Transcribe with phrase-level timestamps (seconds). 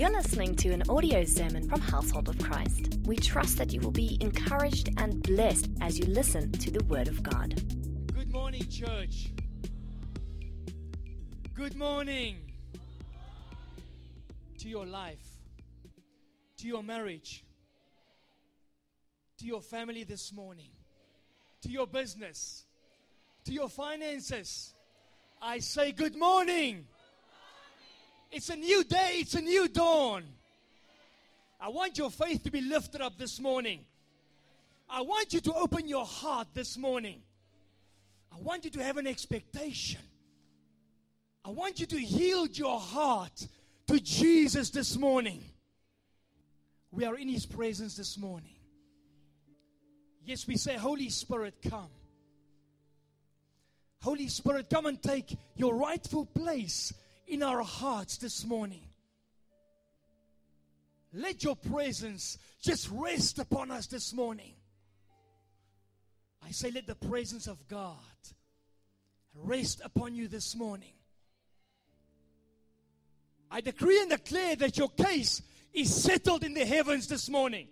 [0.00, 3.00] You're listening to an audio sermon from Household of Christ.
[3.04, 7.06] We trust that you will be encouraged and blessed as you listen to the Word
[7.06, 7.62] of God.
[8.14, 9.30] Good morning, church.
[11.52, 12.38] Good morning
[14.60, 15.22] to your life,
[16.56, 17.44] to your marriage,
[19.36, 20.70] to your family this morning,
[21.60, 22.64] to your business,
[23.44, 24.72] to your finances.
[25.42, 26.86] I say good morning.
[28.30, 30.24] It's a new day, it's a new dawn.
[31.60, 33.80] I want your faith to be lifted up this morning.
[34.88, 37.22] I want you to open your heart this morning.
[38.32, 40.00] I want you to have an expectation.
[41.44, 43.46] I want you to yield your heart
[43.88, 45.42] to Jesus this morning.
[46.92, 48.54] We are in His presence this morning.
[50.24, 51.90] Yes, we say, Holy Spirit, come.
[54.02, 56.92] Holy Spirit, come and take your rightful place
[57.30, 58.82] in our hearts this morning.
[61.12, 64.52] Let your presence just rest upon us this morning.
[66.44, 67.96] I say, let the presence of God
[69.34, 70.92] rest upon you this morning.
[73.48, 75.40] I decree and declare that your case
[75.72, 77.68] is settled in the heavens this morning.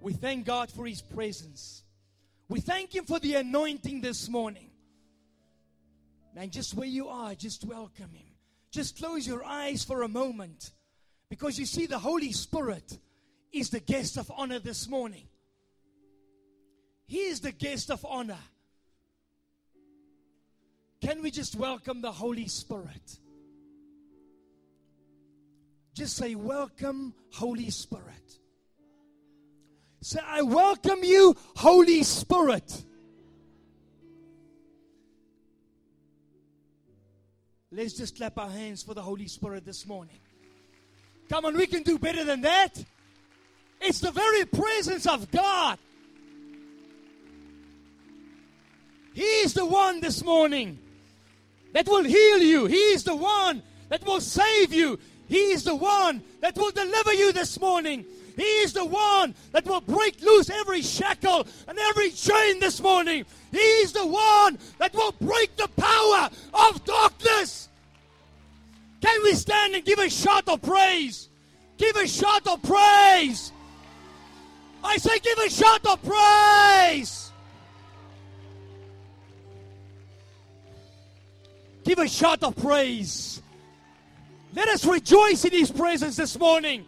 [0.00, 1.82] We thank God for His presence.
[2.48, 4.71] We thank Him for the anointing this morning.
[6.34, 8.26] Man, just where you are, just welcome Him.
[8.70, 10.70] Just close your eyes for a moment
[11.28, 12.98] because you see, the Holy Spirit
[13.52, 15.28] is the guest of honor this morning.
[17.06, 18.38] He is the guest of honor.
[21.02, 23.18] Can we just welcome the Holy Spirit?
[25.94, 28.38] Just say, Welcome, Holy Spirit.
[30.00, 32.84] Say, I welcome you, Holy Spirit.
[37.74, 40.18] Let's just clap our hands for the Holy Spirit this morning.
[41.30, 42.84] Come on, we can do better than that.
[43.80, 45.78] It's the very presence of God.
[49.14, 50.78] He is the one this morning
[51.72, 52.66] that will heal you.
[52.66, 54.98] He is the one that will save you.
[55.26, 58.04] He is the one that will deliver you this morning.
[58.36, 63.24] He is the one that will break loose every shackle and every chain this morning.
[63.50, 65.68] He is the one that will break the
[69.32, 71.30] we stand and give a shout of praise?
[71.78, 73.50] Give a shout of praise.
[74.84, 77.32] I say, give a shout of praise.
[81.84, 83.40] Give a shout of praise.
[84.54, 86.84] Let us rejoice in His presence this morning.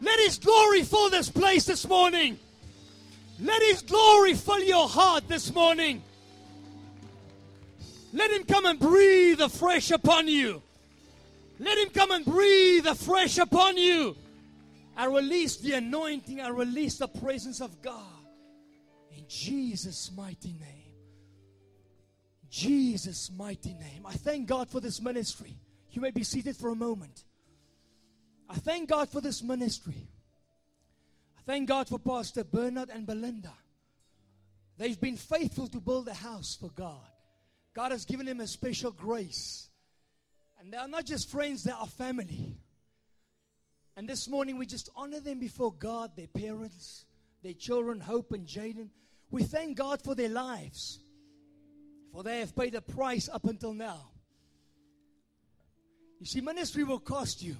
[0.00, 2.36] Let His glory fill this place this morning.
[3.38, 6.02] Let His glory fill your heart this morning.
[8.12, 10.63] Let Him come and breathe afresh upon you.
[11.58, 14.16] Let Him come and breathe afresh upon you.
[14.96, 18.02] I release the anointing, I release the presence of God.
[19.16, 20.84] In Jesus' mighty name.
[22.50, 24.06] Jesus' mighty name.
[24.06, 25.56] I thank God for this ministry.
[25.90, 27.24] You may be seated for a moment.
[28.48, 30.08] I thank God for this ministry.
[31.38, 33.52] I thank God for Pastor Bernard and Belinda.
[34.78, 37.06] They've been faithful to build a house for God.
[37.74, 39.68] God has given them a special grace.
[40.64, 42.56] And they are not just friends, they are family.
[43.98, 47.04] And this morning we just honor them before God, their parents,
[47.42, 48.88] their children, Hope and Jaden.
[49.30, 51.00] We thank God for their lives,
[52.10, 54.08] for they have paid a price up until now.
[56.18, 57.58] You see, ministry will cost you.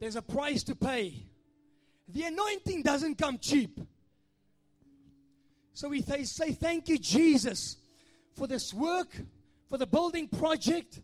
[0.00, 1.26] There's a price to pay.
[2.08, 3.78] The anointing doesn't come cheap.
[5.74, 7.76] So we say, Thank you, Jesus,
[8.34, 9.14] for this work,
[9.68, 11.02] for the building project.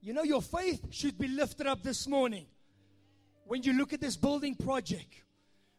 [0.00, 2.46] You know, your faith should be lifted up this morning
[3.44, 5.22] when you look at this building project.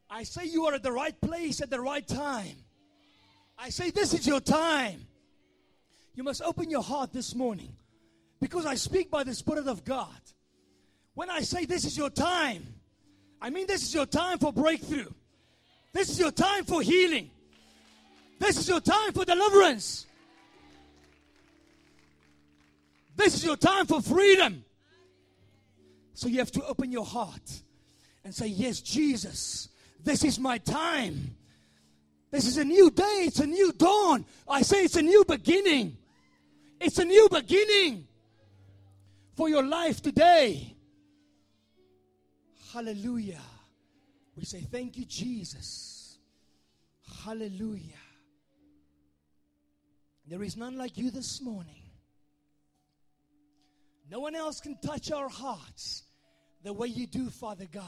[0.10, 2.56] I say you are at the right place at the right time.
[3.58, 5.06] I say this is your time.
[6.16, 7.76] You must open your heart this morning
[8.42, 10.20] because I speak by the Spirit of God.
[11.14, 12.66] When I say this is your time,
[13.42, 15.12] I mean this is your time for breakthrough.
[15.94, 17.30] This is your time for healing.
[18.40, 20.06] This is your time for deliverance.
[23.20, 24.64] This is your time for freedom.
[26.14, 27.62] So you have to open your heart
[28.24, 29.68] and say, Yes, Jesus,
[30.02, 31.36] this is my time.
[32.32, 33.26] This is a new day.
[33.26, 34.26] It's a new dawn.
[34.48, 35.98] I say it's a new beginning.
[36.80, 38.08] It's a new beginning
[39.36, 40.74] for your life today.
[42.72, 43.42] Hallelujah.
[44.38, 46.20] We say, Thank you, Jesus.
[47.26, 48.06] Hallelujah.
[50.26, 51.89] There is none like you this morning.
[54.10, 56.04] No one else can touch our hearts
[56.64, 57.84] the way you do, Father God.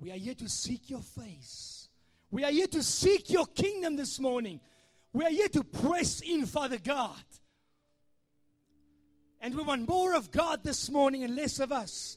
[0.00, 1.88] We are here to seek your face.
[2.30, 4.60] We are here to seek your kingdom this morning.
[5.12, 7.22] We are here to press in, Father God.
[9.40, 12.16] And we want more of God this morning and less of us.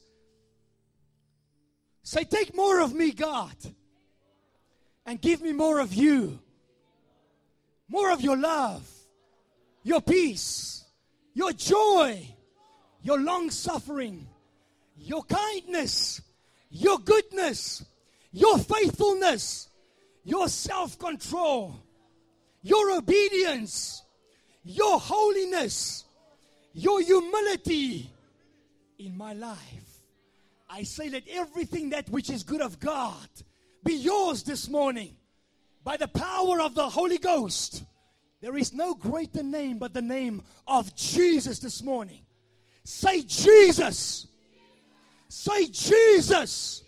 [2.02, 3.56] Say, take more of me, God,
[5.04, 6.38] and give me more of you.
[7.88, 8.88] More of your love,
[9.82, 10.83] your peace,
[11.34, 12.26] your joy,
[13.02, 14.26] your long suffering,
[14.96, 16.22] your kindness,
[16.70, 17.84] your goodness,
[18.32, 19.68] your faithfulness,
[20.24, 21.76] your self control,
[22.62, 24.02] your obedience,
[24.64, 26.04] your holiness,
[26.72, 28.10] your humility
[28.98, 29.58] in my life.
[30.68, 33.28] I say, let everything that which is good of God
[33.84, 35.14] be yours this morning
[35.84, 37.84] by the power of the Holy Ghost.
[38.44, 42.26] There is no greater name but the name of Jesus this morning.
[42.84, 44.26] Say, Jesus.
[45.30, 46.82] Say, Jesus.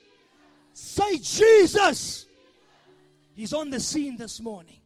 [0.74, 2.26] Say, Jesus.
[3.34, 4.80] He's on the scene this morning.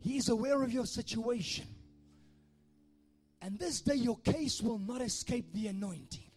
[0.00, 1.66] He's aware of your situation.
[3.42, 6.30] And this day, your case will not escape the anointing.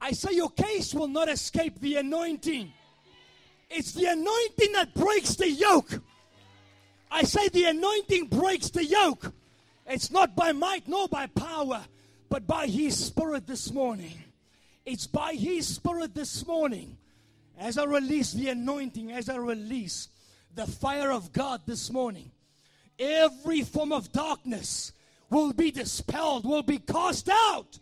[0.00, 2.72] I say, your case will not escape the anointing.
[3.68, 6.00] It's the anointing that breaks the yoke.
[7.10, 9.32] I say, the anointing breaks the yoke.
[9.86, 11.84] It's not by might nor by power,
[12.28, 14.22] but by His Spirit this morning.
[14.86, 16.96] It's by His Spirit this morning.
[17.58, 20.08] As I release the anointing, as I release
[20.54, 22.30] the fire of God this morning,
[22.98, 24.92] every form of darkness
[25.28, 27.78] will be dispelled, will be cast out.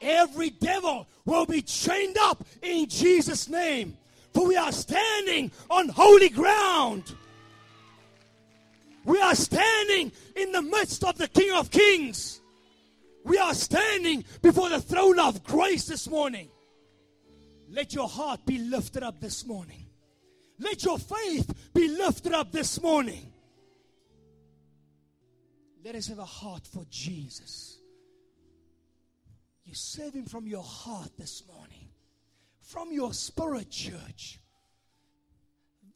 [0.00, 3.96] Every devil will be chained up in Jesus' name.
[4.34, 7.14] For we are standing on holy ground.
[9.04, 12.40] We are standing in the midst of the King of Kings.
[13.24, 16.48] We are standing before the throne of grace this morning.
[17.68, 19.86] Let your heart be lifted up this morning.
[20.58, 23.32] Let your faith be lifted up this morning.
[25.84, 27.78] Let us have a heart for Jesus.
[29.64, 31.88] You serve Him from your heart this morning,
[32.60, 34.38] from your spirit, church.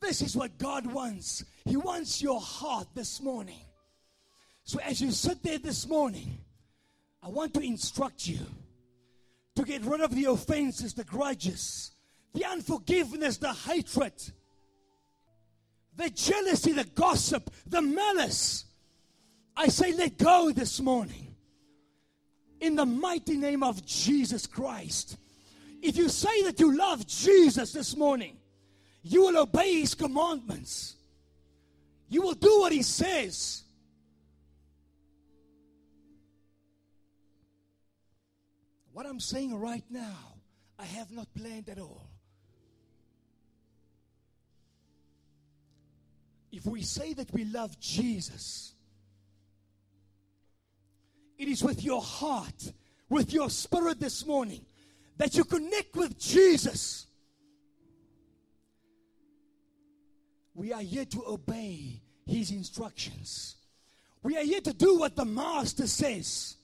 [0.00, 1.44] This is what God wants.
[1.64, 3.60] He wants your heart this morning.
[4.64, 6.38] So as you sit there this morning,
[7.22, 8.40] I want to instruct you
[9.54, 11.92] to get rid of the offenses, the grudges,
[12.34, 14.12] the unforgiveness, the hatred,
[15.96, 18.64] the jealousy, the gossip, the malice.
[19.56, 21.34] I say, let go this morning.
[22.60, 25.16] In the mighty name of Jesus Christ.
[25.82, 28.36] If you say that you love Jesus this morning,
[29.08, 30.96] you will obey his commandments.
[32.08, 33.62] You will do what he says.
[38.92, 40.34] What I'm saying right now,
[40.76, 42.10] I have not planned at all.
[46.50, 48.74] If we say that we love Jesus,
[51.38, 52.72] it is with your heart,
[53.08, 54.66] with your spirit this morning,
[55.16, 57.05] that you connect with Jesus.
[60.56, 63.56] We are here to obey his instructions.
[64.22, 66.56] We are here to do what the master says.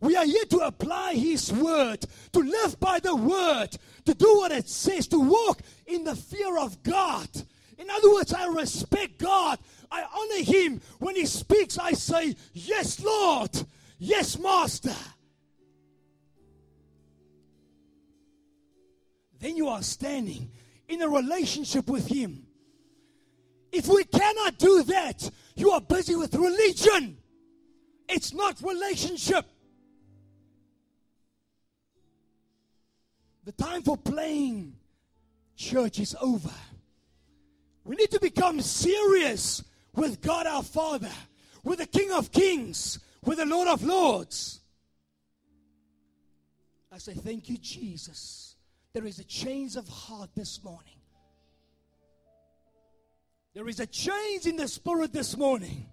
[0.00, 3.68] We are here to apply his word, to live by the word,
[4.06, 7.28] to do what it says, to walk in the fear of God.
[7.76, 9.58] In other words, I respect God.
[9.92, 10.80] I honor him.
[10.98, 13.50] When he speaks, I say, Yes, Lord.
[13.98, 14.96] Yes, Master.
[19.38, 20.50] Then you are standing
[20.88, 22.43] in a relationship with him.
[23.74, 27.18] If we cannot do that, you are busy with religion.
[28.08, 29.44] It's not relationship.
[33.44, 34.76] The time for playing
[35.56, 36.52] church is over.
[37.82, 41.10] We need to become serious with God our Father,
[41.64, 44.60] with the King of Kings, with the Lord of Lords.
[46.92, 48.54] I say, Thank you, Jesus.
[48.92, 50.93] There is a change of heart this morning.
[53.54, 55.86] There is a change in the spirit this morning.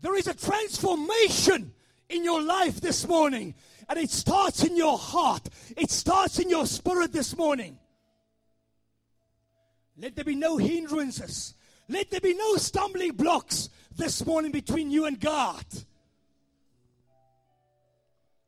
[0.00, 1.72] There is a transformation
[2.08, 3.54] in your life this morning.
[3.88, 7.78] And it starts in your heart, it starts in your spirit this morning.
[9.96, 11.54] Let there be no hindrances.
[11.88, 15.64] Let there be no stumbling blocks this morning between you and God.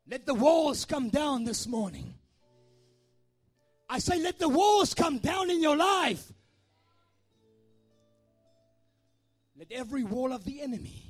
[0.09, 2.15] Let the walls come down this morning.
[3.89, 6.31] I say, let the walls come down in your life.
[9.57, 11.07] Let every wall of the enemy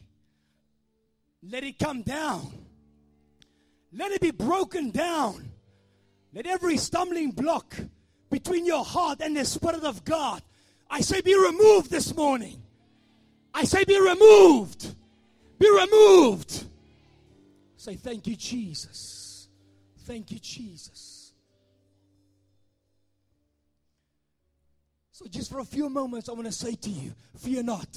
[1.44, 2.52] Let it come down.
[3.94, 5.50] Let it be broken down.
[6.34, 7.76] Let every stumbling block
[8.30, 10.42] between your heart and the Spirit of God,
[10.90, 12.62] I say, be removed this morning.
[13.54, 14.94] I say, be removed.
[15.58, 16.66] Be removed.
[17.78, 19.48] Say, thank you, Jesus.
[20.00, 21.34] Thank you, Jesus.
[25.12, 27.88] So, just for a few moments, I want to say to you, fear not.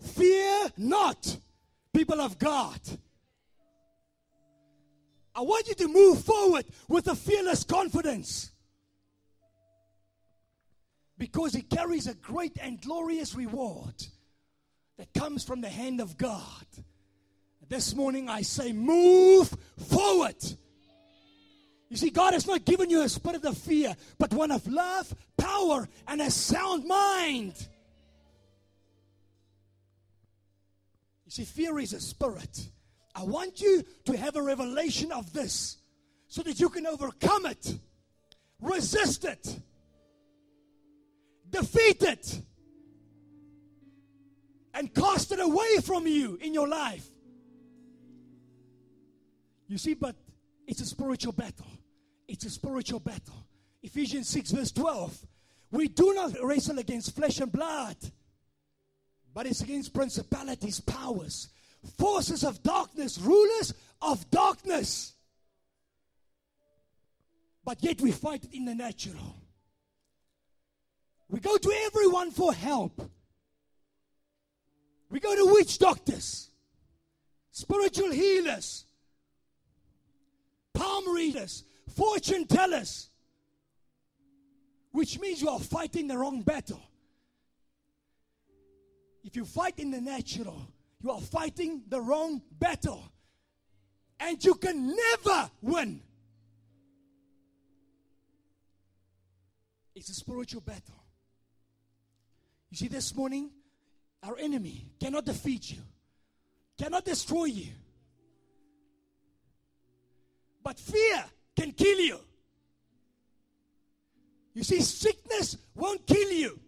[0.00, 1.36] Fear not,
[1.92, 2.80] people of God.
[5.34, 8.50] I want you to move forward with a fearless confidence
[11.18, 13.94] because it carries a great and glorious reward
[14.98, 16.66] that comes from the hand of God.
[17.68, 19.54] This morning I say, move
[19.88, 20.36] forward.
[21.88, 25.14] You see, God has not given you a spirit of fear, but one of love,
[25.36, 27.68] power, and a sound mind.
[31.36, 32.68] See, fear is a spirit.
[33.14, 35.78] I want you to have a revelation of this
[36.28, 37.78] so that you can overcome it,
[38.60, 39.58] resist it,
[41.48, 42.40] defeat it,
[44.74, 47.06] and cast it away from you in your life.
[49.68, 50.16] You see, but
[50.66, 51.66] it's a spiritual battle.
[52.28, 53.46] It's a spiritual battle.
[53.82, 55.26] Ephesians 6, verse 12.
[55.70, 57.96] We do not wrestle against flesh and blood,
[59.36, 61.48] but it's against principalities, powers,
[61.98, 65.12] forces of darkness, rulers of darkness.
[67.62, 69.36] But yet we fight it in the natural.
[71.28, 73.10] We go to everyone for help.
[75.10, 76.48] We go to witch doctors,
[77.50, 78.86] spiritual healers,
[80.72, 81.62] palm readers,
[81.94, 83.10] fortune tellers,
[84.92, 86.80] which means you are fighting the wrong battle.
[89.26, 90.56] If you fight in the natural,
[91.02, 93.02] you are fighting the wrong battle.
[94.20, 96.00] And you can never win.
[99.96, 101.02] It's a spiritual battle.
[102.70, 103.50] You see, this morning,
[104.22, 105.78] our enemy cannot defeat you,
[106.78, 107.72] cannot destroy you.
[110.62, 111.24] But fear
[111.56, 112.20] can kill you.
[114.54, 116.60] You see, sickness won't kill you,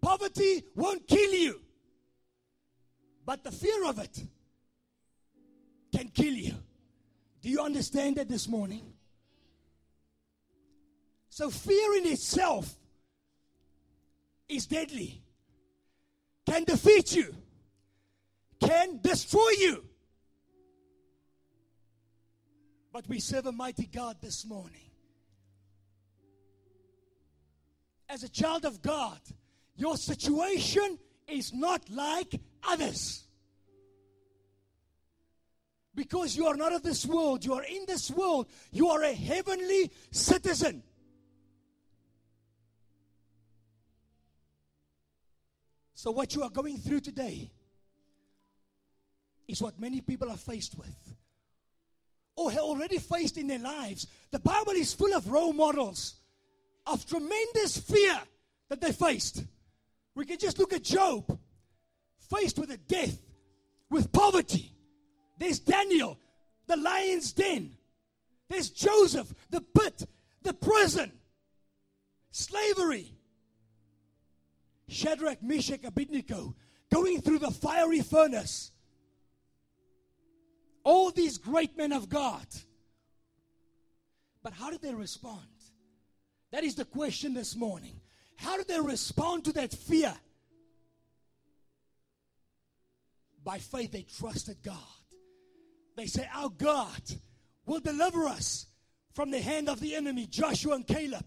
[0.00, 1.60] poverty won't kill you.
[3.24, 4.22] But the fear of it
[5.94, 6.54] can kill you.
[7.42, 8.92] Do you understand that this morning?
[11.30, 12.74] So, fear in itself
[14.48, 15.22] is deadly,
[16.44, 17.34] can defeat you,
[18.60, 19.84] can destroy you.
[22.92, 24.90] But we serve a mighty God this morning.
[28.08, 29.20] As a child of God,
[29.80, 33.24] your situation is not like others.
[35.94, 39.12] Because you are not of this world, you are in this world, you are a
[39.12, 40.82] heavenly citizen.
[45.94, 47.50] So, what you are going through today
[49.48, 51.14] is what many people are faced with
[52.36, 54.06] or have already faced in their lives.
[54.30, 56.14] The Bible is full of role models
[56.86, 58.18] of tremendous fear
[58.68, 59.44] that they faced.
[60.14, 61.38] We can just look at Job
[62.30, 63.18] faced with a death,
[63.90, 64.72] with poverty.
[65.38, 66.18] There's Daniel,
[66.66, 67.76] the lion's den.
[68.48, 70.04] There's Joseph, the pit,
[70.42, 71.12] the prison,
[72.30, 73.14] slavery.
[74.88, 76.56] Shadrach, Meshach, Abednego
[76.92, 78.72] going through the fiery furnace.
[80.82, 82.46] All these great men of God.
[84.42, 85.46] But how did they respond?
[86.50, 88.00] That is the question this morning.
[88.40, 90.14] How did they respond to that fear?
[93.44, 94.76] By faith, they trusted God.
[95.96, 97.02] They say, Our God
[97.66, 98.66] will deliver us
[99.12, 101.26] from the hand of the enemy, Joshua and Caleb.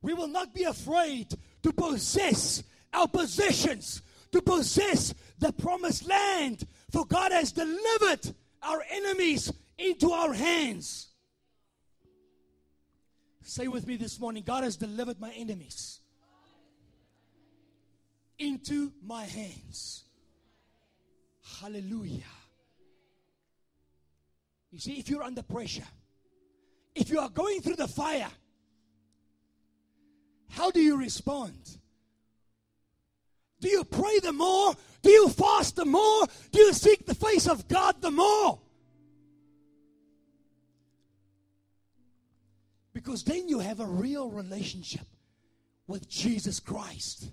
[0.00, 1.28] We will not be afraid
[1.62, 4.00] to possess our possessions,
[4.32, 11.08] to possess the promised land, for God has delivered our enemies into our hands.
[13.42, 16.00] Say with me this morning God has delivered my enemies
[18.38, 20.04] into my hands.
[21.60, 22.22] Hallelujah.
[24.70, 25.86] You see, if you're under pressure,
[26.94, 28.30] if you are going through the fire,
[30.50, 31.78] how do you respond?
[33.60, 34.74] Do you pray the more?
[35.02, 36.26] Do you fast the more?
[36.50, 38.60] Do you seek the face of God the more?
[42.92, 45.06] Because then you have a real relationship
[45.86, 47.30] with Jesus Christ.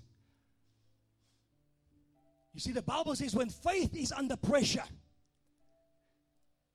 [2.54, 4.84] You see, the Bible says when faith is under pressure,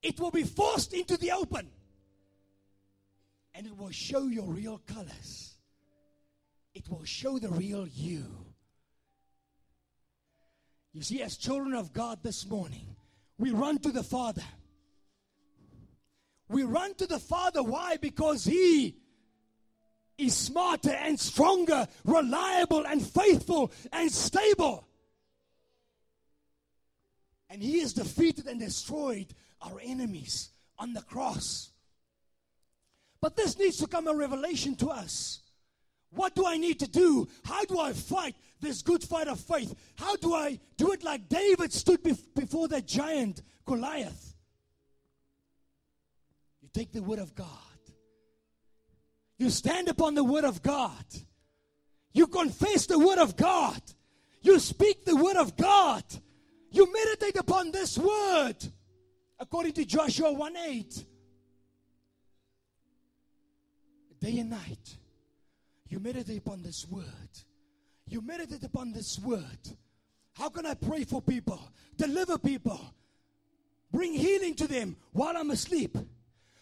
[0.02, 1.68] it will be forced into the open
[3.54, 5.54] and it will show your real colors.
[6.74, 8.24] It will show the real you.
[10.92, 12.96] You see, as children of God this morning,
[13.36, 14.42] we run to the Father.
[16.48, 17.62] We run to the Father.
[17.62, 17.98] Why?
[17.98, 18.96] Because He
[20.16, 24.87] is smarter and stronger, reliable and faithful and stable.
[27.50, 31.70] And He has defeated and destroyed our enemies on the cross.
[33.20, 35.40] But this needs to come a revelation to us.
[36.10, 37.28] What do I need to do?
[37.44, 39.74] How do I fight this good fight of faith?
[39.96, 42.02] How do I do it like David stood
[42.34, 44.34] before that giant Goliath?
[46.62, 47.46] You take the word of God.
[49.38, 51.04] You stand upon the word of God.
[52.12, 53.80] You confess the word of God.
[54.40, 56.04] You speak the word of God.
[56.78, 58.54] You meditate upon this word
[59.40, 61.04] according to Joshua 1 8.
[64.20, 64.96] Day and night,
[65.88, 67.04] you meditate upon this word.
[68.06, 69.42] You meditate upon this word.
[70.34, 71.60] How can I pray for people,
[71.96, 72.80] deliver people,
[73.90, 75.98] bring healing to them while I'm asleep?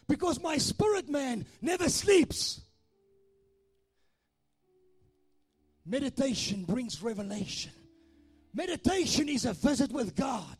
[0.08, 2.62] Because my spirit man never sleeps.
[5.84, 7.72] Meditation brings revelation.
[8.56, 10.56] Meditation is a visit with God.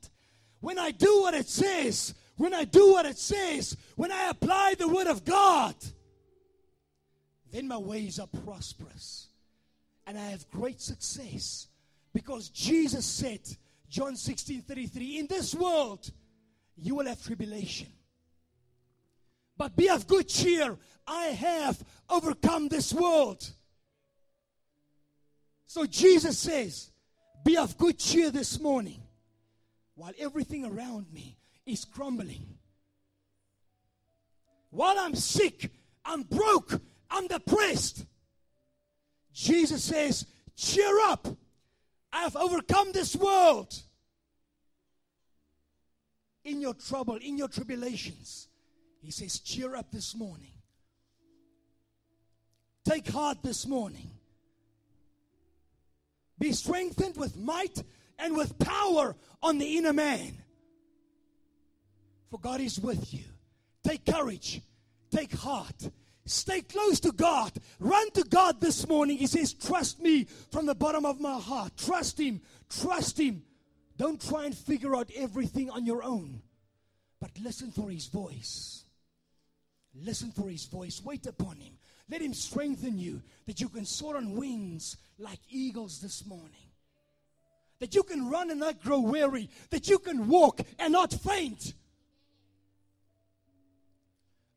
[0.61, 4.75] When I do what it says, when I do what it says, when I apply
[4.79, 5.75] the word of God,
[7.51, 9.29] then my ways are prosperous
[10.07, 11.69] and I have great success.
[12.13, 13.41] Because Jesus said,
[13.89, 16.11] John 16 33, in this world
[16.77, 17.89] you will have tribulation.
[19.57, 20.77] But be of good cheer,
[21.07, 23.49] I have overcome this world.
[25.67, 26.91] So Jesus says,
[27.47, 29.01] Be of good cheer this morning
[29.95, 32.45] while everything around me is crumbling.
[34.71, 35.71] While I'm sick,
[36.05, 38.05] I'm broke, I'm depressed.
[39.33, 41.29] Jesus says, Cheer up.
[42.13, 43.81] I have overcome this world.
[46.45, 48.49] In your trouble, in your tribulations,
[49.01, 50.55] He says, Cheer up this morning.
[52.85, 54.16] Take heart this morning.
[56.39, 57.83] Be strengthened with might
[58.19, 60.43] and with power on the inner man.
[62.31, 63.25] For God is with you.
[63.85, 64.61] Take courage.
[65.11, 65.91] Take heart.
[66.25, 67.53] Stay close to God.
[67.79, 69.17] Run to God this morning.
[69.17, 71.77] He says, Trust me from the bottom of my heart.
[71.77, 72.41] Trust Him.
[72.69, 73.43] Trust Him.
[73.97, 76.43] Don't try and figure out everything on your own,
[77.21, 78.85] but listen for His voice.
[79.95, 81.01] Listen for His voice.
[81.03, 81.79] Wait upon Him.
[82.09, 86.53] Let Him strengthen you that you can soar on wings like eagles this morning.
[87.79, 89.51] That you can run and not grow weary.
[89.71, 91.75] That you can walk and not faint.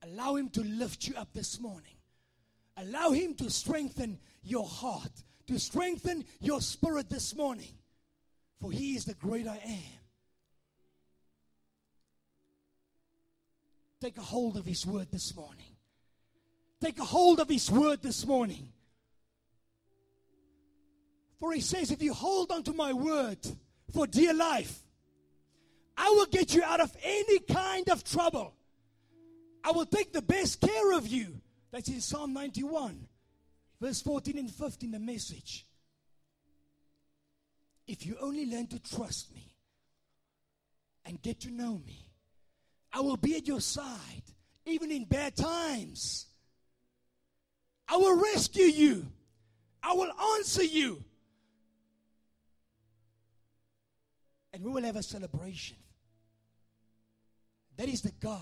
[0.03, 1.95] Allow Him to lift you up this morning.
[2.77, 5.11] Allow Him to strengthen your heart,
[5.47, 7.73] to strengthen your spirit this morning.
[8.61, 9.99] For He is the great I am.
[13.99, 15.68] Take a hold of His word this morning.
[16.81, 18.69] Take a hold of His word this morning.
[21.39, 23.39] For He says, if you hold on to my word
[23.93, 24.79] for dear life,
[25.97, 28.53] I will get you out of any kind of trouble.
[29.63, 31.41] I will take the best care of you.
[31.71, 33.07] That's in Psalm 91,
[33.81, 35.65] verse 14 and 15, the message.
[37.85, 39.55] If you only learn to trust me
[41.05, 42.09] and get to know me,
[42.93, 44.23] I will be at your side,
[44.65, 46.27] even in bad times.
[47.89, 49.07] I will rescue you.
[49.81, 51.03] I will answer you.
[54.53, 55.77] And we will have a celebration.
[57.77, 58.41] That is the God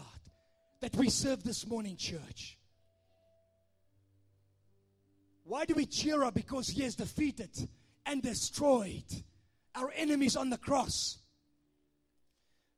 [0.82, 2.58] that we serve this morning, church.
[5.44, 6.34] Why do we cheer up?
[6.34, 7.52] Because He has defeated
[8.06, 9.06] and destroyed
[9.76, 11.20] our enemies on the cross.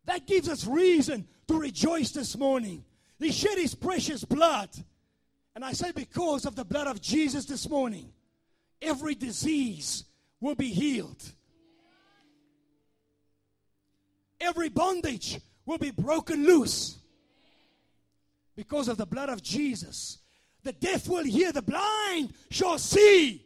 [0.05, 2.83] That gives us reason to rejoice this morning.
[3.19, 4.69] He shed His precious blood.
[5.55, 8.11] And I say, because of the blood of Jesus this morning,
[8.81, 10.05] every disease
[10.39, 11.23] will be healed.
[14.39, 16.97] Every bondage will be broken loose
[18.55, 20.19] because of the blood of Jesus.
[20.63, 23.45] The deaf will hear, the blind shall see,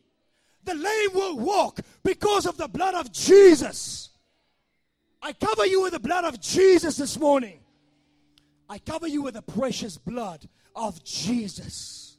[0.63, 4.09] the lame will walk because of the blood of Jesus.
[5.21, 7.59] I cover you with the blood of Jesus this morning.
[8.69, 12.17] I cover you with the precious blood of Jesus.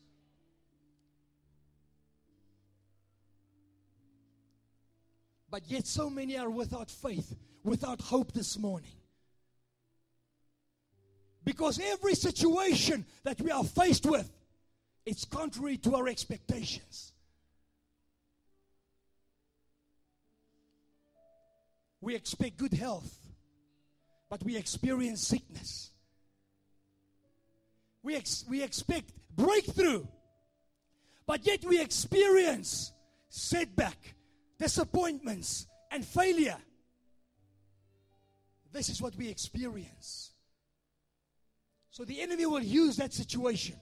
[5.51, 8.90] But yet, so many are without faith, without hope this morning.
[11.45, 14.31] Because every situation that we are faced with,
[15.07, 17.12] it's contrary to our expectations.
[22.01, 23.17] We expect good health,
[24.29, 25.90] but we experience sickness.
[28.05, 30.07] We, ex- we expect breakthrough,
[31.27, 32.93] but yet we experience
[33.31, 34.14] setback,
[34.59, 36.59] disappointments, and failure.
[38.73, 40.33] This is what we experience.
[41.90, 43.77] So the enemy will use that situation.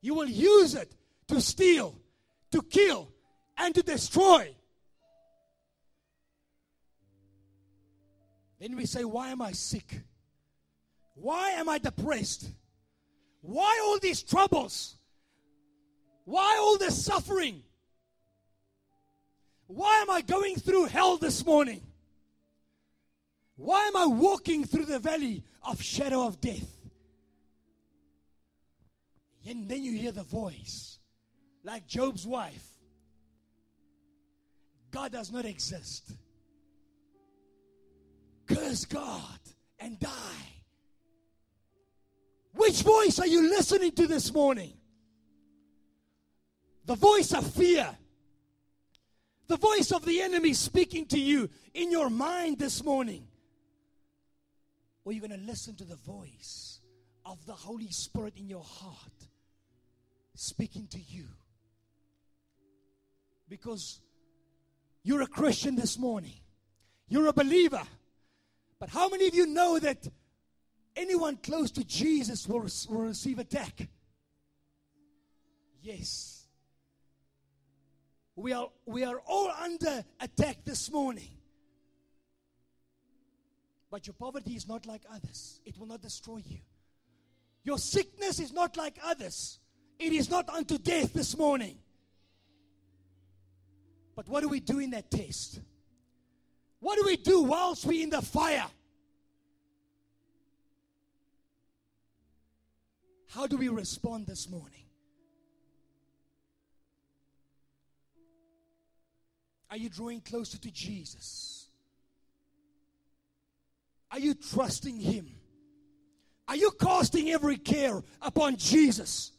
[0.00, 0.94] He will use it
[1.28, 1.98] to steal,
[2.52, 3.12] to kill,
[3.58, 4.54] and to destroy.
[8.58, 10.00] Then we say, Why am I sick?
[11.14, 12.48] Why am I depressed?
[13.46, 14.96] Why all these troubles?
[16.24, 17.62] Why all this suffering?
[19.68, 21.82] Why am I going through hell this morning?
[23.54, 26.68] Why am I walking through the valley of shadow of death?
[29.48, 30.98] And then you hear the voice,
[31.62, 32.66] like Job's wife
[34.90, 36.10] God does not exist.
[38.46, 39.38] Curse God
[39.78, 40.55] and die.
[42.56, 44.72] Which voice are you listening to this morning?
[46.86, 47.88] The voice of fear.
[49.46, 53.28] The voice of the enemy speaking to you in your mind this morning.
[55.04, 56.80] Or you're going to listen to the voice
[57.26, 59.28] of the Holy Spirit in your heart
[60.34, 61.26] speaking to you.
[63.48, 64.00] Because
[65.02, 66.40] you're a Christian this morning,
[67.08, 67.82] you're a believer.
[68.80, 70.08] But how many of you know that
[70.96, 73.88] anyone close to Jesus will, will receive attack?
[75.82, 76.46] Yes.
[78.34, 81.30] We are, we are all under attack this morning.
[83.90, 86.58] But your poverty is not like others, it will not destroy you.
[87.64, 89.58] Your sickness is not like others,
[89.98, 91.78] it is not unto death this morning.
[94.14, 95.60] But what do we do in that test?
[96.80, 98.66] What do we do whilst we're in the fire?
[103.36, 104.86] How do we respond this morning?
[109.70, 111.66] Are you drawing closer to Jesus?
[114.10, 115.28] Are you trusting Him?
[116.48, 119.32] Are you casting every care upon Jesus?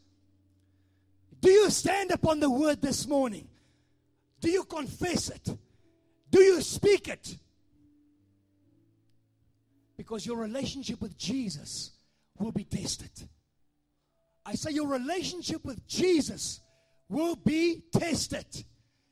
[1.42, 3.48] Do you stand upon the word this morning?
[4.42, 5.58] Do you confess it?
[6.30, 7.36] Do you speak it?
[9.98, 11.94] Because your relationship with Jesus
[12.38, 13.28] will be tested.
[14.48, 16.62] I say your relationship with Jesus
[17.10, 18.46] will be tested.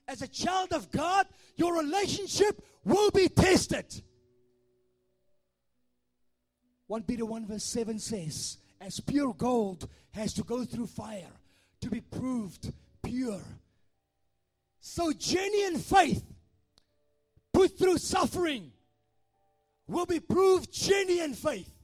[0.08, 4.02] As a child of God, your relationship will be tested.
[6.88, 11.34] 1 Peter 1 verse 7 says, As pure gold has to go through fire
[11.82, 12.72] to be proved
[13.04, 13.42] pure.
[14.80, 16.24] So genuine faith
[17.52, 18.72] put through suffering
[19.86, 21.75] will be proved genuine faith.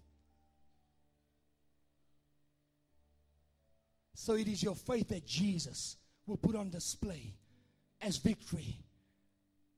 [4.21, 7.33] So it is your faith that Jesus will put on display
[7.99, 8.77] as victory.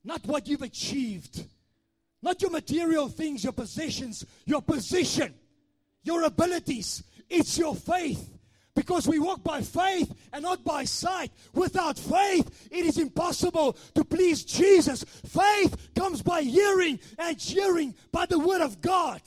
[0.04, 1.46] Not what you've achieved,
[2.20, 5.32] not your material things, your possessions, your position,
[6.02, 7.02] your abilities.
[7.30, 8.36] It's your faith.
[8.74, 11.32] Because we walk by faith and not by sight.
[11.54, 15.04] Without faith, it is impossible to please Jesus.
[15.04, 19.22] Faith comes by hearing and hearing by the word of God.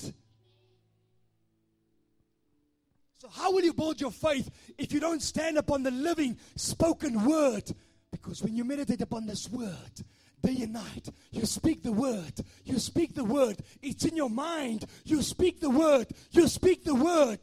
[3.17, 7.25] So, how will you build your faith if you don't stand upon the living, spoken
[7.25, 7.63] word?
[8.11, 10.03] Because when you meditate upon this word,
[10.41, 11.09] day and night.
[11.31, 12.33] You speak the word.
[12.63, 13.57] You speak the word.
[13.81, 14.85] It's in your mind.
[15.03, 16.07] You speak the word.
[16.31, 17.39] You speak the word.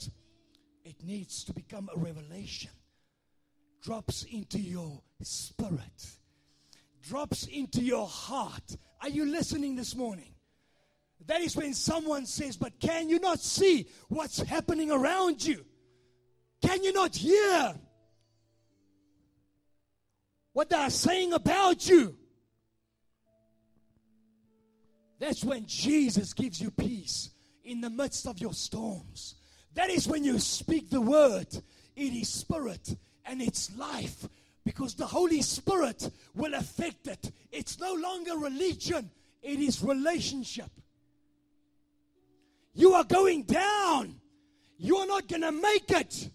[0.84, 2.70] It needs to become a revelation.
[3.82, 6.16] Drops into your spirit.
[7.02, 8.76] Drops into your heart.
[9.02, 10.33] Are you listening this morning?
[11.26, 15.64] That is when someone says, But can you not see what's happening around you?
[16.62, 17.74] Can you not hear
[20.52, 22.16] what they are saying about you?
[25.18, 27.30] That's when Jesus gives you peace
[27.64, 29.36] in the midst of your storms.
[29.74, 31.48] That is when you speak the word.
[31.96, 34.28] It is spirit and it's life
[34.64, 37.32] because the Holy Spirit will affect it.
[37.50, 39.10] It's no longer religion,
[39.42, 40.70] it is relationship.
[42.74, 44.20] You are going down.
[44.76, 46.30] You are not going to make it.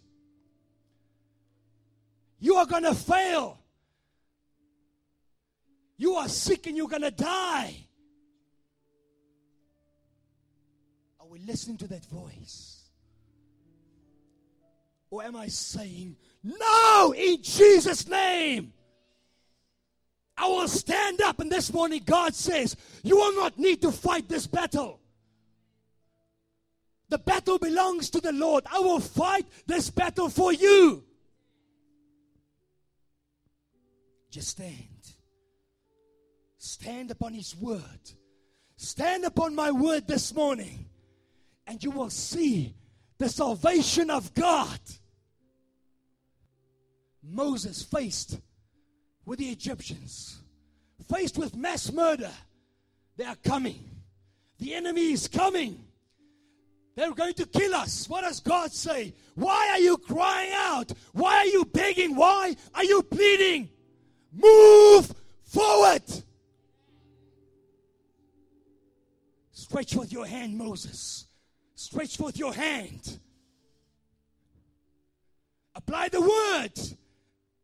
[2.39, 3.59] You are going to fail.
[5.97, 7.75] You are sick and you're going to die.
[11.19, 12.83] Are we listening to that voice?
[15.11, 18.71] Or am I saying, No, in Jesus' name?
[20.37, 21.41] I will stand up.
[21.41, 25.01] And this morning, God says, You will not need to fight this battle.
[27.09, 28.63] The battle belongs to the Lord.
[28.71, 31.03] I will fight this battle for you.
[34.29, 34.75] Just stand.
[36.57, 38.11] Stand upon His word.
[38.77, 40.85] Stand upon my word this morning,
[41.67, 42.75] and you will see
[43.17, 44.79] the salvation of God.
[47.21, 48.39] Moses faced
[49.25, 50.37] with the Egyptians,
[51.11, 52.31] faced with mass murder.
[53.17, 53.83] They are coming.
[54.59, 55.83] The enemy is coming.
[56.99, 58.09] They're going to kill us.
[58.09, 59.13] What does God say?
[59.35, 60.91] Why are you crying out?
[61.13, 62.13] Why are you begging?
[62.13, 63.69] Why are you pleading?
[64.33, 65.09] Move
[65.43, 66.03] forward.
[69.53, 71.27] Stretch forth your hand, Moses.
[71.73, 73.17] Stretch forth your hand.
[75.75, 76.97] Apply the word.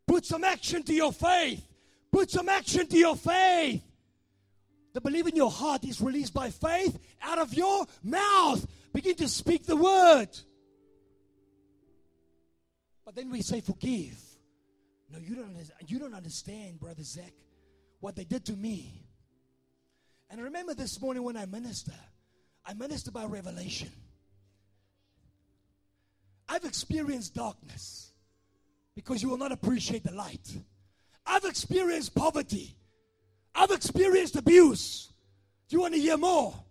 [0.08, 1.62] Put some action to your faith.
[2.10, 3.84] Put some action to your faith.
[4.94, 8.66] The belief in your heart is released by faith out of your mouth.
[8.96, 10.30] Begin to speak the word.
[13.04, 14.18] But then we say, forgive.
[15.12, 15.54] No, you don't,
[15.86, 17.34] you don't understand, Brother Zach,
[18.00, 19.04] what they did to me.
[20.30, 21.92] And remember this morning when I minister,
[22.66, 23.92] I minister by revelation.
[26.48, 28.14] I've experienced darkness
[28.96, 30.58] because you will not appreciate the light.
[31.26, 32.78] I've experienced poverty.
[33.54, 35.12] I've experienced abuse.
[35.68, 36.65] Do you want to hear more?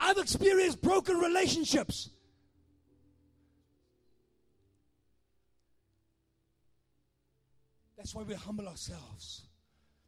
[0.00, 2.10] I've experienced broken relationships.
[7.96, 9.42] That's why we humble ourselves.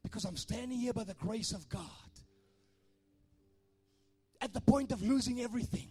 [0.02, 1.84] Because I'm standing here by the grace of God
[4.40, 5.88] at the point of losing everything.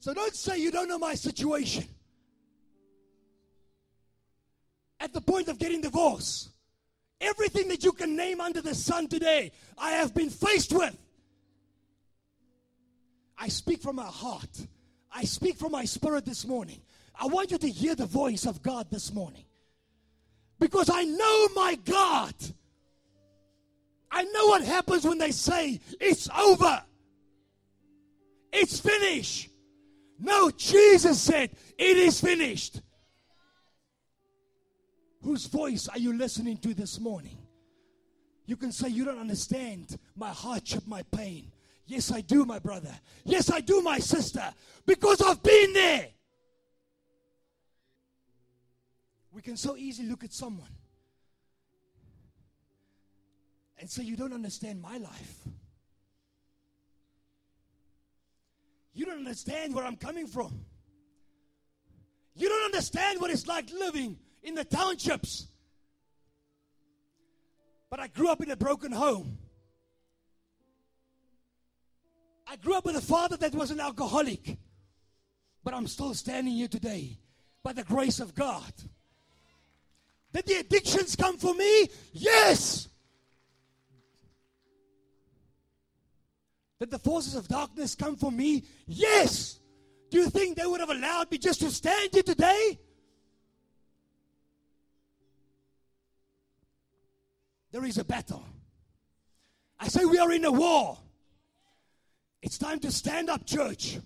[0.00, 1.84] So don't say you don't know my situation.
[5.00, 6.50] At the point of getting divorced,
[7.20, 10.96] everything that you can name under the sun today, I have been faced with.
[13.38, 14.66] I speak from my heart.
[15.12, 16.80] I speak from my spirit this morning.
[17.18, 19.44] I want you to hear the voice of God this morning.
[20.58, 22.34] Because I know my God.
[24.10, 26.82] I know what happens when they say, it's over.
[28.52, 29.50] It's finished.
[30.18, 32.80] No, Jesus said, it is finished.
[35.22, 37.36] Whose voice are you listening to this morning?
[38.46, 41.52] You can say, You don't understand my hardship, my pain.
[41.88, 42.94] Yes, I do, my brother.
[43.24, 44.44] Yes, I do, my sister,
[44.84, 46.08] because I've been there.
[49.32, 50.68] We can so easily look at someone
[53.78, 55.38] and say, You don't understand my life.
[58.92, 60.60] You don't understand where I'm coming from.
[62.34, 65.46] You don't understand what it's like living in the townships.
[67.88, 69.38] But I grew up in a broken home.
[72.50, 74.58] I grew up with a father that was an alcoholic.
[75.62, 77.18] But I'm still standing here today
[77.62, 78.72] by the grace of God.
[80.32, 81.88] Did the addictions come for me?
[82.12, 82.88] Yes.
[86.80, 88.64] Did the forces of darkness come for me?
[88.86, 89.58] Yes.
[90.10, 92.78] Do you think they would have allowed me just to stand here today?
[97.72, 98.44] There is a battle.
[99.78, 100.98] I say we are in a war.
[102.42, 103.98] It's time to stand up, church.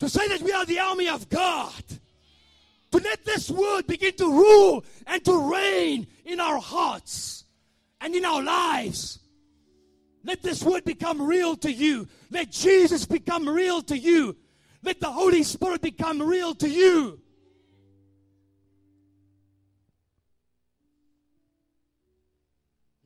[0.00, 1.84] To say that we are the army of God.
[2.90, 7.44] To let this word begin to rule and to reign in our hearts
[8.00, 9.18] and in our lives.
[10.24, 12.06] Let this word become real to you.
[12.30, 14.36] Let Jesus become real to you.
[14.82, 17.20] Let the Holy Spirit become real to you.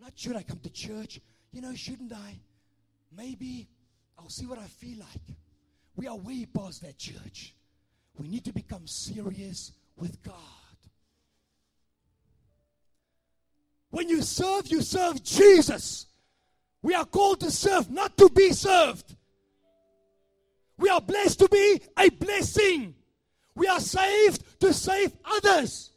[0.01, 1.21] Not should I come to church?
[1.53, 2.41] You know, shouldn't I?
[3.15, 3.69] Maybe
[4.19, 5.37] I'll see what I feel like.
[5.95, 7.55] We are way past that church.
[8.19, 10.35] We need to become serious with God.
[13.91, 16.07] When you serve, you serve Jesus.
[16.83, 19.17] We are called to serve, not to be served.
[20.79, 22.95] We are blessed to be a blessing.
[23.55, 25.93] We are saved to save others.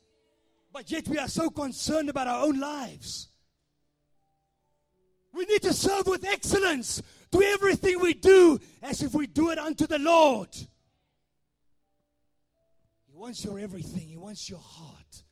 [0.71, 3.27] But yet we are so concerned about our own lives.
[5.33, 9.59] We need to serve with excellence to everything we do as if we do it
[9.59, 10.53] unto the Lord.
[10.55, 10.67] He
[13.13, 15.23] wants your everything, He wants your heart.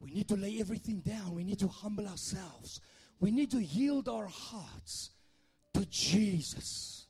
[0.00, 1.34] We need to lay everything down.
[1.34, 2.80] We need to humble ourselves.
[3.20, 5.10] We need to yield our hearts
[5.74, 7.08] to Jesus.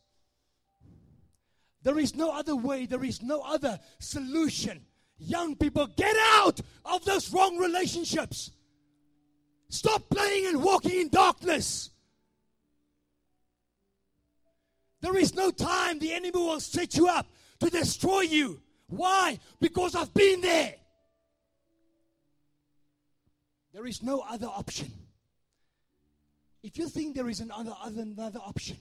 [1.82, 4.84] There is no other way, there is no other solution.
[5.18, 8.50] Young people, get out of those wrong relationships.
[9.70, 11.90] Stop playing and walking in darkness.
[15.00, 17.26] There is no time the enemy will set you up
[17.60, 18.60] to destroy you.
[18.88, 19.38] Why?
[19.60, 20.74] Because I've been there.
[23.72, 24.90] There is no other option.
[26.62, 28.76] If you think there is another, other, another option,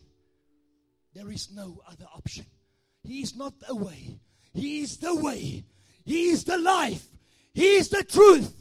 [1.14, 2.46] there is no other option.
[3.04, 4.20] He is not the way.
[4.54, 5.64] He is the way.
[6.06, 7.06] He is the life.
[7.54, 8.54] He is the truth.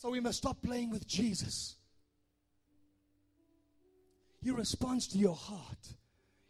[0.00, 1.76] So we must stop playing with Jesus.
[4.42, 5.94] He responds to your heart.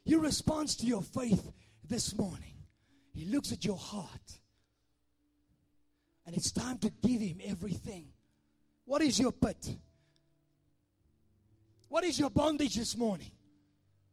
[0.05, 1.51] He responds to your faith
[1.83, 2.55] this morning.
[3.13, 4.39] He looks at your heart.
[6.25, 8.13] And it's time to give him everything.
[8.85, 9.75] What is your pit?
[11.89, 13.33] What is your bondage this morning?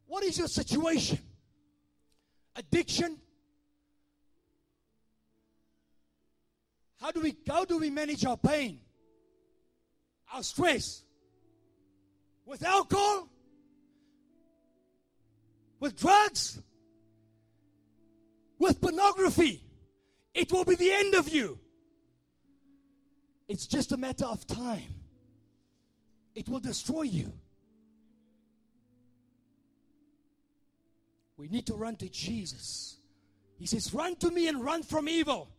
[0.07, 1.19] What is your situation?
[2.55, 3.19] Addiction?
[6.99, 8.79] How do we how do we manage our pain?
[10.33, 11.03] Our stress?
[12.45, 13.29] With alcohol?
[15.79, 16.61] With drugs?
[18.59, 19.63] With pornography?
[20.33, 21.59] It will be the end of you.
[23.47, 24.93] It's just a matter of time.
[26.35, 27.31] It will destroy you.
[31.37, 32.97] We need to run to Jesus.
[33.57, 35.49] He says, Run to me and run from evil.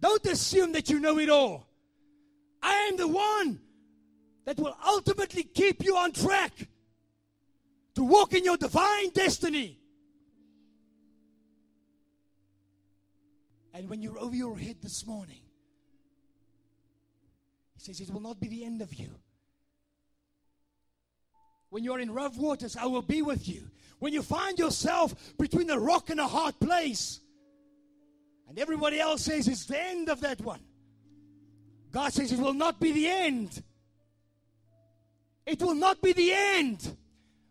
[0.00, 1.68] Don't assume that you know it all.
[2.62, 3.60] I am the one
[4.44, 6.52] that will ultimately keep you on track
[7.94, 9.78] to walk in your divine destiny.
[13.72, 15.40] And when you're over your head this morning,
[17.74, 19.10] he says, It will not be the end of you.
[21.70, 23.68] When you're in rough waters, I will be with you.
[23.98, 27.20] When you find yourself between a rock and a hard place,
[28.48, 30.60] and everybody else says it's the end of that one,
[31.90, 33.62] God says it will not be the end.
[35.46, 36.96] It will not be the end.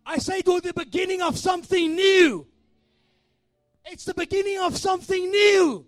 [0.06, 2.47] I say it will be the beginning of something new.
[3.86, 5.86] It's the beginning of something new.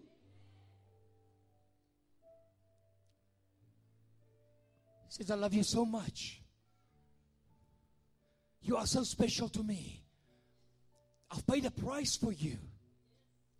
[5.08, 6.42] He says, I love you so much.
[8.62, 10.04] You are so special to me.
[11.32, 12.58] I've paid a price for you.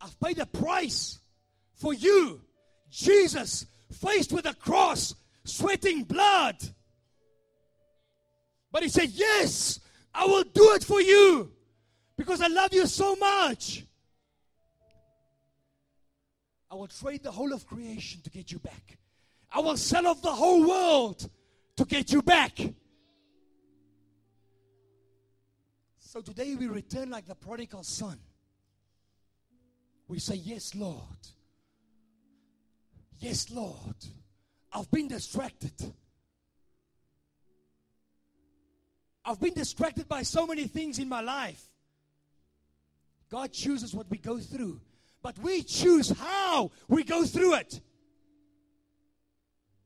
[0.02, 1.20] I've paid a price
[1.76, 2.42] for you.
[2.90, 6.56] Jesus, faced with a cross, sweating blood.
[8.76, 9.80] But he said, Yes,
[10.14, 11.50] I will do it for you
[12.18, 13.86] because I love you so much.
[16.70, 18.98] I will trade the whole of creation to get you back.
[19.50, 21.30] I will sell off the whole world
[21.78, 22.60] to get you back.
[26.00, 28.20] So today we return like the prodigal son.
[30.10, 31.30] We say, Yes, Lord.
[33.20, 33.96] Yes, Lord.
[34.74, 35.72] I've been distracted.
[39.26, 41.64] I've been distracted by so many things in my life.
[43.32, 44.80] God chooses what we go through,
[45.24, 47.82] but we choose how we go through it.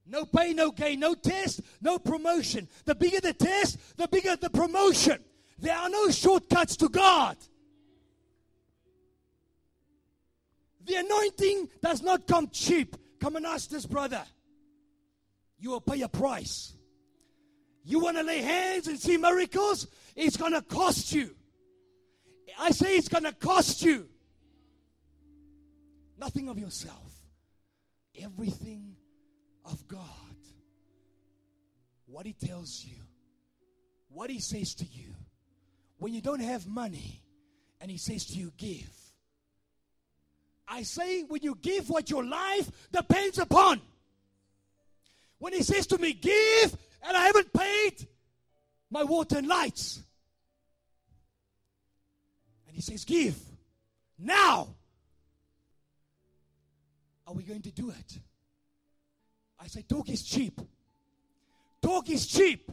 [0.05, 2.67] No pay, no gain, no test, no promotion.
[2.85, 5.23] The bigger the test, the bigger the promotion.
[5.59, 7.37] There are no shortcuts to God.
[10.85, 12.95] The anointing does not come cheap.
[13.19, 14.23] Come and ask this brother.
[15.59, 16.73] You will pay a price.
[17.89, 19.87] You want to lay hands and see miracles?
[20.15, 21.35] It's going to cost you.
[22.59, 24.07] I say it's going to cost you.
[26.19, 27.11] Nothing of yourself,
[28.21, 28.95] everything
[29.65, 30.05] of God.
[32.05, 33.01] What He tells you,
[34.09, 35.15] what He says to you
[35.97, 37.23] when you don't have money
[37.81, 38.89] and he says to you, give.
[40.67, 43.81] I say, when you give what your life depends upon.
[45.39, 48.07] When he says to me, give, and I haven't paid
[48.89, 50.01] my water and lights.
[52.67, 53.37] And he says, give.
[54.17, 54.75] Now.
[57.27, 58.19] Are we going to do it?
[59.59, 60.59] I say, talk is cheap.
[61.81, 62.71] Talk is cheap.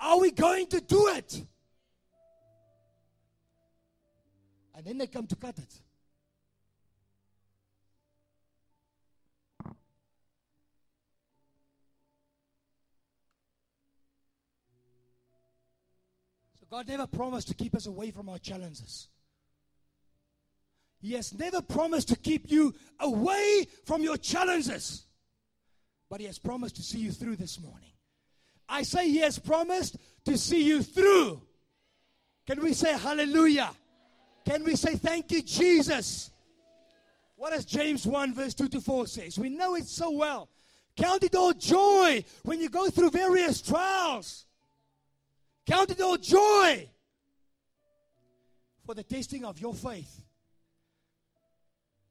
[0.00, 1.44] Are we going to do it?
[4.74, 5.74] And then they come to cut it.
[16.72, 19.08] God never promised to keep us away from our challenges.
[21.02, 25.04] He has never promised to keep you away from your challenges,
[26.08, 27.90] but He has promised to see you through this morning.
[28.70, 31.42] I say He has promised to see you through.
[32.46, 33.72] Can we say hallelujah?
[34.46, 36.30] Can we say thank you, Jesus?
[37.36, 39.38] What does James 1, verse 2 to 4 says?
[39.38, 40.48] We know it so well.
[40.96, 44.46] Count it all joy when you go through various trials.
[45.66, 46.88] Count it all joy
[48.84, 50.22] for the testing of your faith.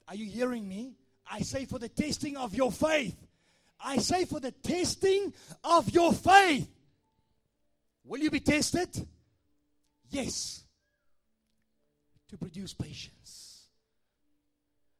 [0.08, 0.95] Are you hearing me?
[1.30, 3.16] I say for the testing of your faith.
[3.84, 5.34] I say for the testing
[5.64, 6.70] of your faith.
[8.06, 8.89] Will you be tested?
[10.10, 10.64] Yes.
[12.30, 13.68] To produce patience.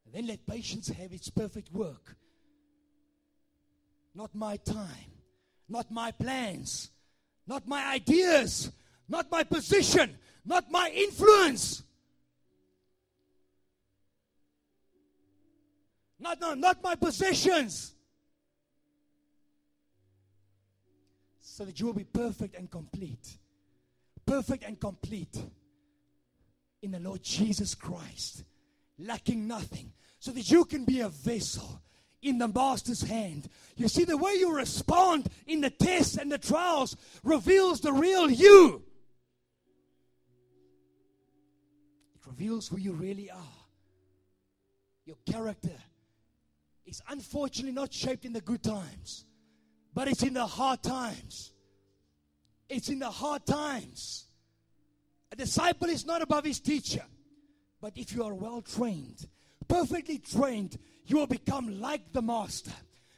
[0.06, 2.16] And then let patience have its perfect work.
[4.14, 5.12] Not my time,
[5.70, 6.92] not my plans,
[7.52, 8.72] not my ideas,
[9.10, 11.84] not my position, not my influence.
[16.18, 17.94] Not, no, not my possessions.
[21.42, 23.38] So that you will be perfect and complete.
[24.26, 25.38] Perfect and complete
[26.82, 28.46] in the Lord Jesus Christ,
[28.98, 31.82] lacking nothing, so that you can be a vessel
[32.22, 33.50] in the Master's hand.
[33.76, 38.30] You see, the way you respond in the tests and the trials reveals the real
[38.30, 38.84] you.
[42.16, 43.62] It reveals who you really are.
[45.06, 45.78] Your character
[46.86, 49.26] is unfortunately not shaped in the good times,
[49.94, 51.52] but it's in the hard times.
[52.70, 54.26] It's in the hard times.
[55.32, 57.04] A disciple is not above his teacher,
[57.82, 59.28] but if you are well trained,
[59.68, 60.78] perfectly trained,
[61.12, 62.72] you will become like the master.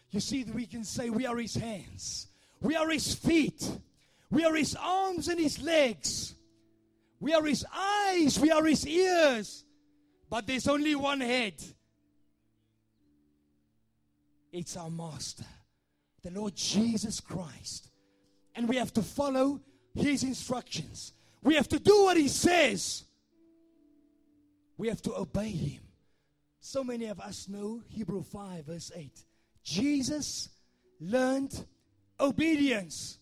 [0.10, 2.28] You see, we can say we are his hands,
[2.60, 3.70] we are his feet,
[4.32, 6.34] we are his arms and his legs,
[7.20, 9.64] we are his eyes, we are his ears,
[10.28, 11.54] but there's only one head.
[14.52, 15.46] It's our master,
[16.24, 17.90] the Lord Jesus Christ.
[18.56, 19.62] And we have to follow
[19.94, 21.14] his instructions.
[21.44, 23.04] We have to do what he says.
[24.78, 25.82] We have to obey him.
[26.66, 29.12] So many of us know Hebrew 5, verse 8.
[29.66, 30.48] Jesus
[31.02, 31.66] learned
[32.22, 33.20] obedience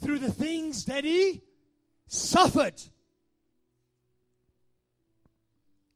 [0.00, 1.42] through the things that he
[2.06, 2.80] suffered.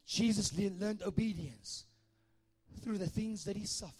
[0.06, 1.86] Jesus learned obedience
[2.82, 3.94] through the things that he suffered.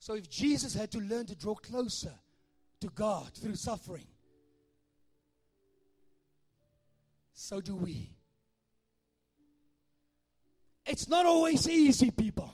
[0.00, 2.14] So if Jesus had to learn to draw closer
[2.80, 4.08] to God through suffering,
[7.32, 8.10] so do we.
[10.86, 12.52] It's not always easy, people,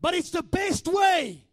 [0.00, 1.44] but it's the best way.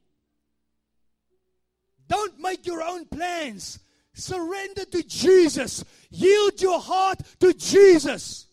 [2.08, 3.80] Don't make your own plans.
[4.14, 5.86] Surrender to Jesus.
[6.10, 8.48] Yield your heart to Jesus.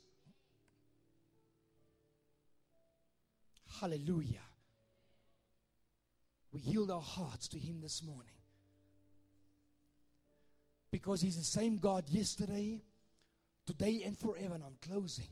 [3.81, 4.41] Hallelujah.
[6.53, 8.33] We yield our hearts to Him this morning.
[10.91, 12.83] Because He's the same God yesterday,
[13.67, 14.55] today, and forever.
[14.55, 15.29] And I'm closing.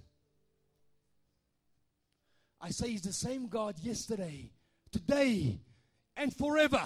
[2.65, 4.51] I say He's the same God yesterday,
[4.91, 5.59] today,
[6.17, 6.83] and forever.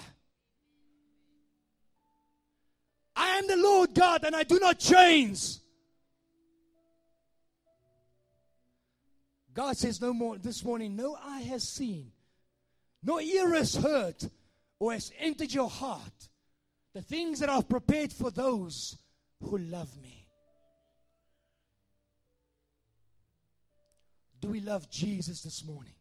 [3.15, 5.55] I am the Lord God and I do not change.
[9.53, 12.11] God says no more this morning, no eye has seen,
[13.01, 14.17] no ear has heard,
[14.79, 16.29] or has entered your heart
[16.93, 18.97] the things that I've prepared for those
[19.41, 20.18] who love me.
[24.41, 25.93] Do we love Jesus this morning?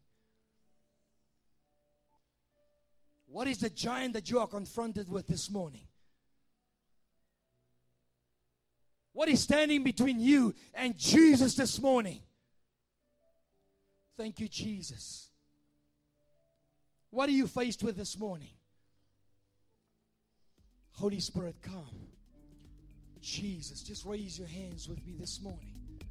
[3.26, 5.86] What is the giant that you are confronted with this morning?
[9.12, 12.20] What is standing between you and Jesus this morning?
[14.16, 15.28] Thank you, Jesus.
[17.10, 18.50] What are you faced with this morning?
[20.92, 22.08] Holy Spirit, come.
[23.20, 25.77] Jesus, just raise your hands with me this morning.